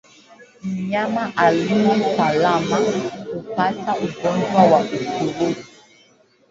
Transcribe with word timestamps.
Mnyama 0.63 1.31
aliye 1.35 2.15
salama 2.15 2.79
hupata 3.33 3.91
ugonjwa 4.05 4.63
wa 4.71 4.81
ukurutu 4.81 5.55